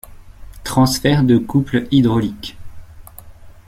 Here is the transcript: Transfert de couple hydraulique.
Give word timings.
Transfert 0.63 1.23
de 1.23 1.37
couple 1.37 1.85
hydraulique. 1.91 2.57